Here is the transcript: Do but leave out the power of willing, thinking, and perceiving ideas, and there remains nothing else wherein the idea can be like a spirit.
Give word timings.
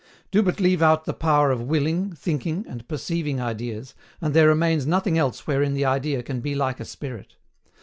Do 0.31 0.41
but 0.41 0.59
leave 0.59 0.81
out 0.81 1.05
the 1.05 1.13
power 1.13 1.51
of 1.51 1.61
willing, 1.61 2.13
thinking, 2.13 2.65
and 2.67 2.87
perceiving 2.87 3.39
ideas, 3.39 3.93
and 4.19 4.33
there 4.33 4.47
remains 4.47 4.87
nothing 4.87 5.15
else 5.15 5.45
wherein 5.45 5.75
the 5.75 5.85
idea 5.85 6.23
can 6.23 6.39
be 6.39 6.55
like 6.55 6.79
a 6.79 6.85
spirit. 6.85 7.35